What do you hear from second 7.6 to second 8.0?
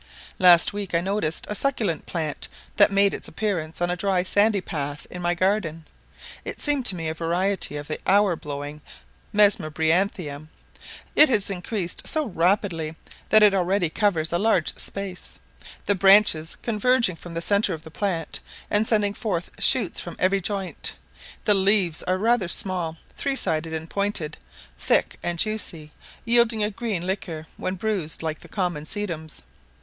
of the